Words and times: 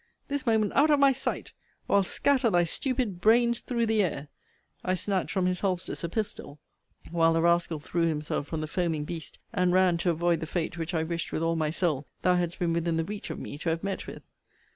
This 0.29 0.47
moment 0.47 0.71
out 0.73 0.89
of 0.89 0.99
my 0.99 1.11
sight, 1.11 1.51
or 1.87 1.97
I'll 1.97 2.01
scatter 2.01 2.49
thy 2.49 2.63
stupid 2.63 3.21
brains 3.21 3.59
through 3.59 3.85
the 3.85 4.01
air. 4.01 4.29
I 4.83 4.95
snatched 4.95 5.29
from 5.29 5.45
his 5.45 5.59
holsters 5.59 6.03
a 6.03 6.09
pistol, 6.09 6.59
while 7.11 7.33
the 7.33 7.41
rascal 7.43 7.79
threw 7.79 8.07
himself 8.07 8.47
from 8.47 8.61
the 8.61 8.65
foaming 8.65 9.05
beast, 9.05 9.37
and 9.53 9.71
ran 9.73 9.97
to 9.99 10.09
avoid 10.09 10.39
the 10.39 10.47
fate 10.47 10.75
which 10.75 10.95
I 10.95 11.03
wished 11.03 11.31
with 11.31 11.43
all 11.43 11.55
my 11.55 11.69
soul 11.69 12.07
thou 12.23 12.33
hadst 12.33 12.57
been 12.57 12.73
within 12.73 12.97
the 12.97 13.03
reach 13.05 13.29
of 13.29 13.37
me 13.37 13.59
to 13.59 13.69
have 13.69 13.83
met 13.83 14.07
with. 14.07 14.23